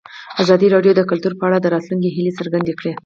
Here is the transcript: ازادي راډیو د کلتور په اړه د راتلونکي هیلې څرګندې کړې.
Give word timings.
ازادي 0.41 0.67
راډیو 0.75 0.93
د 0.95 1.01
کلتور 1.09 1.33
په 1.39 1.43
اړه 1.47 1.57
د 1.61 1.67
راتلونکي 1.73 2.09
هیلې 2.15 2.33
څرګندې 2.39 2.73
کړې. 2.79 2.91